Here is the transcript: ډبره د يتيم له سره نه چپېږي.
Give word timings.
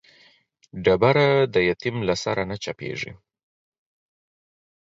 ډبره 0.83 1.27
د 1.53 1.55
يتيم 1.69 1.95
له 2.07 2.15
سره 2.23 2.41
نه 2.49 2.55
چپېږي. 2.63 3.11